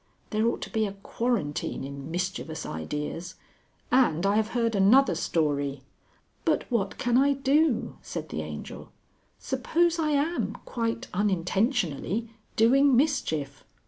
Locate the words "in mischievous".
1.83-2.65